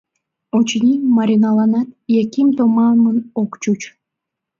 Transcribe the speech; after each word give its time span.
Очыни, 0.57 0.93
Мариналанат 1.15 1.89
Яким 2.21 2.47
томамын 2.57 3.17
ок 3.41 3.51
чуч. 3.61 3.81